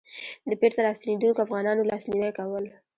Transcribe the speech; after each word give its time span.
د 0.49 0.51
بېرته 0.61 0.79
راستنېدونکو 0.87 1.43
افغانانو 1.45 1.87
لاسنيوی 1.89 2.31
کول. 2.37 2.65